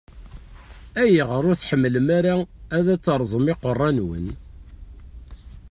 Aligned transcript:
Ayɣer 1.01 1.43
ur 1.49 1.55
tḥemmlem 1.57 2.07
ara 2.17 2.35
ad 2.77 2.85
teṛṛẓem 3.03 3.45
iqeṛṛa-nwen? 3.53 4.27